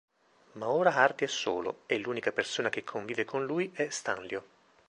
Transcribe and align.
Ma 0.53 0.67
ora 0.69 0.95
Hardy 0.95 1.25
è 1.25 1.27
solo 1.27 1.81
e 1.85 1.99
l'unica 1.99 2.31
persona 2.31 2.69
che 2.69 2.83
convive 2.83 3.23
con 3.23 3.45
lui 3.45 3.69
è 3.71 3.89
Stanlio. 3.89 4.43